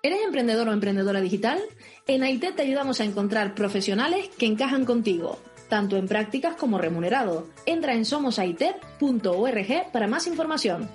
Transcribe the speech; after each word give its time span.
¿Eres 0.00 0.20
emprendedor 0.24 0.68
o 0.68 0.72
emprendedora 0.72 1.20
digital? 1.20 1.60
En 2.06 2.22
AITED 2.22 2.54
te 2.54 2.62
ayudamos 2.62 3.00
a 3.00 3.04
encontrar 3.04 3.56
profesionales 3.56 4.28
que 4.38 4.46
encajan 4.46 4.84
contigo, 4.84 5.40
tanto 5.68 5.96
en 5.96 6.06
prácticas 6.06 6.54
como 6.54 6.78
remunerado. 6.78 7.48
Entra 7.66 7.94
en 7.94 8.04
somosaited.org 8.04 9.92
para 9.92 10.06
más 10.06 10.28
información. 10.28 10.88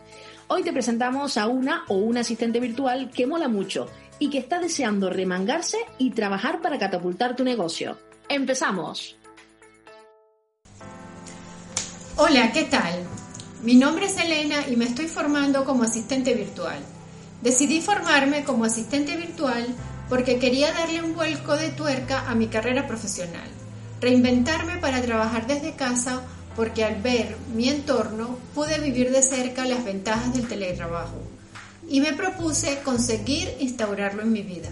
Hoy 0.47 0.63
te 0.63 0.71
presentamos 0.71 1.37
a 1.37 1.47
una 1.47 1.83
o 1.89 1.95
un 1.95 2.17
asistente 2.17 2.61
virtual 2.61 3.11
que 3.11 3.27
mola 3.27 3.49
mucho 3.49 3.89
y 4.20 4.29
que 4.29 4.38
está 4.38 4.59
deseando 4.59 5.09
remangarse 5.09 5.79
y 5.97 6.11
trabajar 6.11 6.61
para 6.61 6.79
catapultar 6.79 7.35
tu 7.35 7.43
negocio. 7.43 7.97
¡Empezamos! 8.29 9.17
Hola, 12.15 12.54
¿qué 12.54 12.63
tal? 12.63 13.04
Mi 13.63 13.75
nombre 13.75 14.05
es 14.05 14.17
Elena 14.17 14.65
y 14.70 14.77
me 14.77 14.85
estoy 14.85 15.07
formando 15.07 15.65
como 15.65 15.83
asistente 15.83 16.33
virtual. 16.33 16.93
Decidí 17.44 17.82
formarme 17.82 18.46
como 18.46 18.64
asistente 18.64 19.18
virtual 19.18 19.68
porque 20.07 20.39
quería 20.39 20.71
darle 20.71 21.04
un 21.04 21.14
vuelco 21.14 21.57
de 21.57 21.71
tuerca 21.71 22.29
a 22.29 22.36
mi 22.36 22.47
carrera 22.47 22.88
profesional, 22.88 23.50
reinventarme 24.00 24.78
para 24.78 25.01
trabajar 25.01 25.46
desde 25.46 25.75
casa 25.75 26.21
porque 26.56 26.86
al 26.86 27.01
ver 27.01 27.36
mi 27.54 27.68
entorno 27.68 28.37
pude 28.56 28.79
vivir 28.79 29.11
de 29.11 29.21
cerca 29.21 29.65
las 29.65 29.84
ventajas 29.84 30.34
del 30.34 30.48
teletrabajo 30.48 31.21
y 31.89 32.00
me 32.00 32.14
propuse 32.14 32.80
conseguir 32.80 33.53
instaurarlo 33.59 34.22
en 34.22 34.31
mi 34.31 34.44
vida. 34.44 34.70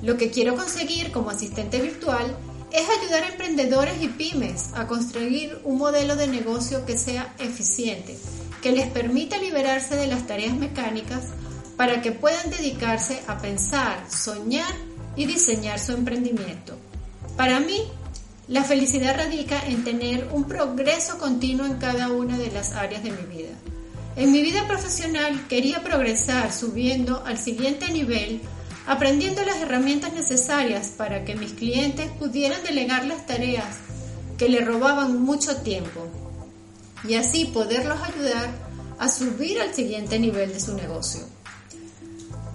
Lo 0.00 0.16
que 0.16 0.30
quiero 0.30 0.54
conseguir 0.54 1.10
como 1.10 1.30
asistente 1.30 1.80
virtual 1.80 2.36
es 2.70 2.84
ayudar 2.88 3.24
a 3.24 3.30
emprendedores 3.30 4.00
y 4.00 4.06
pymes 4.06 4.70
a 4.76 4.86
construir 4.86 5.58
un 5.64 5.78
modelo 5.78 6.14
de 6.14 6.28
negocio 6.28 6.86
que 6.86 6.98
sea 6.98 7.34
eficiente, 7.40 8.16
que 8.62 8.70
les 8.70 8.86
permita 8.86 9.38
liberarse 9.38 9.96
de 9.96 10.06
las 10.06 10.24
tareas 10.28 10.54
mecánicas 10.54 11.32
para 11.76 12.02
que 12.02 12.12
puedan 12.12 12.50
dedicarse 12.50 13.22
a 13.26 13.38
pensar, 13.38 14.04
soñar 14.10 14.74
y 15.16 15.26
diseñar 15.26 15.78
su 15.78 15.92
emprendimiento. 15.92 16.76
Para 17.36 17.60
mí, 17.60 17.82
la 18.48 18.64
felicidad 18.64 19.16
radica 19.16 19.60
en 19.66 19.84
tener 19.84 20.28
un 20.32 20.44
progreso 20.44 21.18
continuo 21.18 21.66
en 21.66 21.78
cada 21.78 22.10
una 22.10 22.38
de 22.38 22.50
las 22.50 22.72
áreas 22.72 23.02
de 23.02 23.10
mi 23.10 23.22
vida. 23.22 23.52
En 24.16 24.32
mi 24.32 24.40
vida 24.40 24.66
profesional 24.66 25.46
quería 25.48 25.82
progresar 25.82 26.52
subiendo 26.52 27.22
al 27.26 27.38
siguiente 27.38 27.90
nivel, 27.90 28.40
aprendiendo 28.86 29.44
las 29.44 29.56
herramientas 29.56 30.12
necesarias 30.14 30.92
para 30.96 31.24
que 31.24 31.34
mis 31.34 31.52
clientes 31.52 32.10
pudieran 32.18 32.62
delegar 32.62 33.04
las 33.04 33.26
tareas 33.26 33.76
que 34.38 34.48
le 34.48 34.60
robaban 34.60 35.20
mucho 35.22 35.56
tiempo 35.56 36.06
y 37.06 37.14
así 37.14 37.46
poderlos 37.46 37.98
ayudar 38.02 38.48
a 38.98 39.08
subir 39.08 39.60
al 39.60 39.74
siguiente 39.74 40.18
nivel 40.18 40.52
de 40.52 40.60
su 40.60 40.74
negocio. 40.74 41.22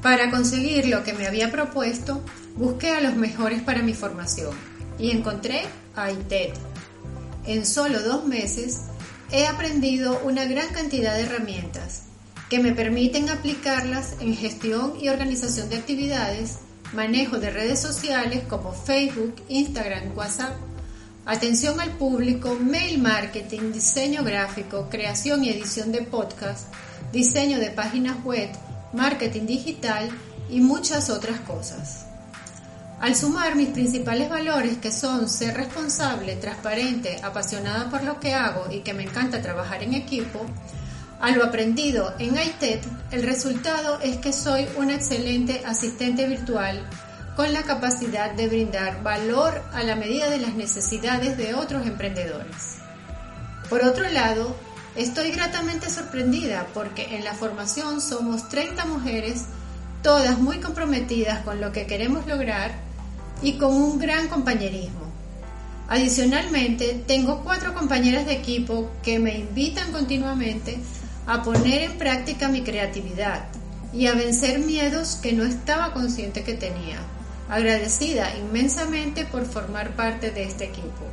Para 0.02 0.32
conseguir 0.32 0.88
lo 0.88 1.04
que 1.04 1.14
me 1.14 1.28
había 1.28 1.52
propuesto, 1.52 2.24
busqué 2.56 2.90
a 2.90 3.02
los 3.02 3.16
mejores 3.16 3.62
para 3.62 3.84
mi 3.84 3.94
formación 3.94 4.50
y 4.98 5.12
encontré 5.12 5.62
a 5.96 6.12
ITED. 6.12 6.54
En 7.46 7.66
solo 7.66 8.02
dos 8.02 8.26
meses 8.26 8.82
he 9.32 9.46
aprendido 9.46 10.20
una 10.24 10.46
gran 10.46 10.70
cantidad 10.70 11.16
de 11.16 11.22
herramientas 11.22 12.04
que 12.50 12.60
me 12.60 12.74
permiten 12.74 13.30
aplicarlas 13.30 14.16
en 14.20 14.36
gestión 14.36 14.96
y 15.00 15.10
organización 15.10 15.70
de 15.70 15.78
actividades, 15.78 16.58
manejo 16.94 17.38
de 17.38 17.50
redes 17.50 17.80
sociales 17.80 18.44
como 18.50 18.74
Facebook, 18.74 19.36
Instagram, 19.48 20.18
WhatsApp, 20.18 20.56
atención 21.26 21.80
al 21.80 21.92
público, 21.92 22.58
mail 22.60 23.00
marketing, 23.00 23.72
diseño 23.72 24.24
gráfico, 24.24 24.88
creación 24.90 25.46
y 25.46 25.50
edición 25.50 25.92
de 25.92 26.02
podcast, 26.02 26.68
diseño 27.14 27.60
de 27.60 27.70
páginas 27.70 28.22
web, 28.26 28.50
marketing 28.94 29.46
digital 29.46 30.10
y 30.50 30.62
muchas 30.62 31.10
otras 31.10 31.40
cosas. 31.42 32.06
Al 33.00 33.16
sumar 33.16 33.56
mis 33.56 33.70
principales 33.70 34.30
valores 34.30 34.78
que 34.78 34.92
son 34.92 35.28
ser 35.28 35.56
responsable, 35.56 36.36
transparente, 36.36 37.20
apasionada 37.24 37.90
por 37.90 38.04
lo 38.04 38.20
que 38.20 38.36
hago 38.36 38.68
y 38.72 38.82
que 38.82 38.94
me 38.94 39.04
encanta 39.04 39.42
trabajar 39.42 39.82
en 39.82 39.96
equipo, 39.96 40.46
a 41.20 41.32
lo 41.32 41.44
aprendido 41.44 42.14
en 42.20 42.36
ITED, 42.36 42.80
el 43.12 43.24
resultado 43.24 44.00
es 44.02 44.18
que 44.18 44.34
soy 44.34 44.68
una 44.76 44.96
excelente 44.96 45.64
asistente 45.66 46.28
virtual 46.28 46.88
con 47.36 47.54
la 47.54 47.64
capacidad 47.64 48.32
de 48.32 48.48
brindar 48.48 49.02
valor 49.02 49.64
a 49.74 49.84
la 49.84 49.96
medida 49.96 50.30
de 50.30 50.40
las 50.40 50.54
necesidades 50.54 51.38
de 51.38 51.56
otros 51.56 51.88
emprendedores. 51.88 52.78
Por 53.70 53.84
otro 53.84 54.10
lado, 54.10 54.56
Estoy 54.96 55.32
gratamente 55.32 55.90
sorprendida 55.90 56.68
porque 56.74 57.16
en 57.16 57.24
la 57.24 57.34
formación 57.34 58.02
somos 58.02 58.50
30 58.50 58.86
mujeres, 58.86 59.46
todas 60.04 60.38
muy 60.38 60.60
comprometidas 60.60 61.44
con 61.46 61.62
lo 61.62 61.72
que 61.72 61.88
queremos 61.88 62.28
lograr 62.28 62.74
y 63.42 63.54
con 63.54 63.74
un 63.74 64.00
gran 64.00 64.28
compañerismo. 64.28 65.00
Adicionalmente, 65.88 67.04
tengo 67.08 67.42
cuatro 67.44 67.74
compañeras 67.74 68.26
de 68.26 68.34
equipo 68.34 68.92
que 69.02 69.20
me 69.20 69.38
invitan 69.38 69.94
continuamente 69.94 70.78
a 71.26 71.42
poner 71.42 71.84
en 71.84 71.98
práctica 71.98 72.50
mi 72.50 72.62
creatividad 72.62 73.46
y 73.94 74.08
a 74.08 74.14
vencer 74.14 74.60
miedos 74.60 75.20
que 75.22 75.32
no 75.32 75.46
estaba 75.46 75.94
consciente 75.94 76.44
que 76.44 76.54
tenía. 76.54 77.00
Agradecida 77.50 78.36
inmensamente 78.38 79.24
por 79.26 79.46
formar 79.46 79.92
parte 79.92 80.32
de 80.32 80.44
este 80.44 80.66
equipo. 80.66 81.06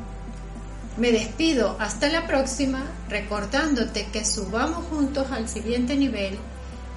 Me 0.98 1.12
despido 1.12 1.76
hasta 1.78 2.09
la 2.09 2.26
próxima 2.26 2.82
recordándote 3.09 4.06
que 4.12 4.25
subamos 4.25 4.84
juntos 4.86 5.31
al 5.31 5.48
siguiente 5.48 5.97
nivel 5.97 6.36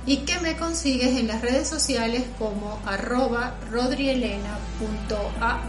y 0.08 0.26
que 0.26 0.40
me 0.40 0.58
consigues 0.58 1.20
en 1.20 1.28
las 1.28 1.42
redes 1.42 1.70
sociales 1.70 2.24
como 2.40 2.80
arroba 2.86 3.56
rodrielena.av. 3.70 5.60